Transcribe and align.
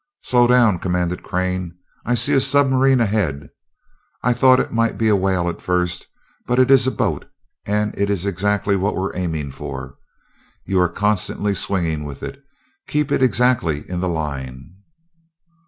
"Slow 0.23 0.47
down!" 0.47 0.79
commanded 0.79 1.21
Crane. 1.21 1.77
"I 2.07 2.15
see 2.15 2.33
a 2.33 2.41
submarine 2.41 2.99
ahead. 2.99 3.49
I 4.23 4.33
thought 4.33 4.59
it 4.59 4.73
might 4.73 4.97
be 4.97 5.07
a 5.09 5.15
whale 5.15 5.47
at 5.47 5.61
first, 5.61 6.07
but 6.47 6.57
it 6.57 6.71
is 6.71 6.87
a 6.87 6.91
boat 6.91 7.29
and 7.67 7.93
it 7.95 8.09
is 8.09 8.25
what 8.25 8.65
we 8.65 8.73
are 8.77 9.15
aiming 9.15 9.51
for. 9.51 9.97
You 10.65 10.79
are 10.79 10.89
constantly 10.89 11.53
swinging 11.53 12.03
with 12.03 12.23
it, 12.23 12.43
keeping 12.87 13.13
it 13.17 13.21
exactly 13.21 13.87
in 13.87 13.99
the 13.99 14.09
line." 14.09 14.73